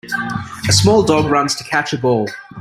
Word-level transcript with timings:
A 0.67 0.71
small 0.73 1.03
dog 1.03 1.25
runs 1.29 1.53
to 1.53 1.63
catch 1.63 1.93
a 1.93 1.97
ball. 1.99 2.27